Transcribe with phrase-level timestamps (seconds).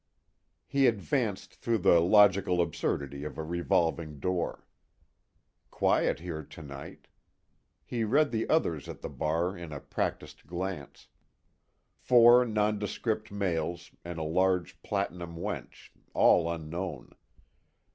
[0.65, 4.65] He advanced through the logical absurdity of a revolving door.
[5.69, 7.05] Quiet here tonight.
[7.85, 11.07] He read the others at the bar in a practiced glance:
[11.93, 17.13] four nondescript males and a large platinum wench, all unknown.